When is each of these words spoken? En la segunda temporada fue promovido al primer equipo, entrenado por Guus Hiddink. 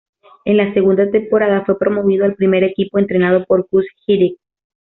En 0.45 0.57
la 0.57 0.73
segunda 0.73 1.11
temporada 1.11 1.63
fue 1.63 1.77
promovido 1.77 2.25
al 2.25 2.33
primer 2.33 2.63
equipo, 2.63 2.97
entrenado 2.97 3.45
por 3.45 3.67
Guus 3.69 3.85
Hiddink. 4.07 4.39